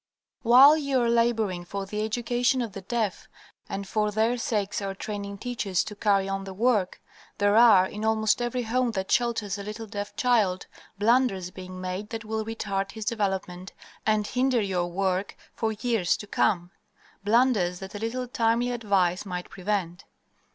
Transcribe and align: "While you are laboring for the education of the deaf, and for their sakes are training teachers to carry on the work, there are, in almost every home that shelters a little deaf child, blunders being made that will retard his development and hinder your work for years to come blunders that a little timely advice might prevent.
"While 0.41 0.77
you 0.77 0.99
are 1.03 1.09
laboring 1.11 1.63
for 1.63 1.85
the 1.85 2.03
education 2.03 2.63
of 2.63 2.71
the 2.71 2.81
deaf, 2.81 3.27
and 3.69 3.87
for 3.87 4.09
their 4.09 4.35
sakes 4.35 4.81
are 4.81 4.95
training 4.95 5.37
teachers 5.37 5.83
to 5.83 5.95
carry 5.95 6.27
on 6.27 6.43
the 6.43 6.55
work, 6.55 6.99
there 7.37 7.55
are, 7.55 7.85
in 7.85 8.03
almost 8.03 8.41
every 8.41 8.63
home 8.63 8.93
that 8.93 9.11
shelters 9.11 9.59
a 9.59 9.63
little 9.63 9.85
deaf 9.85 10.15
child, 10.15 10.65
blunders 10.97 11.51
being 11.51 11.79
made 11.79 12.09
that 12.09 12.25
will 12.25 12.43
retard 12.43 12.93
his 12.93 13.05
development 13.05 13.73
and 14.03 14.25
hinder 14.25 14.59
your 14.59 14.87
work 14.87 15.37
for 15.53 15.71
years 15.71 16.17
to 16.17 16.25
come 16.25 16.71
blunders 17.23 17.77
that 17.77 17.93
a 17.93 17.99
little 17.99 18.27
timely 18.27 18.71
advice 18.71 19.23
might 19.23 19.51
prevent. 19.51 20.05